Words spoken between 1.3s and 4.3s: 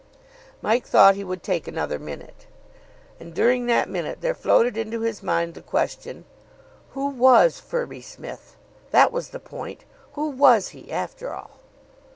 take another minute. And during that minute